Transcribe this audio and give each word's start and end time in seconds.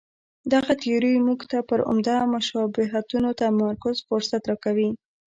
دغه 0.53 0.71
تیوري 0.81 1.11
موږ 1.27 1.39
ته 1.51 1.57
پر 1.69 1.79
عمده 1.89 2.15
مشابهتونو 2.33 3.29
تمرکز 3.41 3.95
فرصت 4.07 4.41
راکوي. 4.49 4.89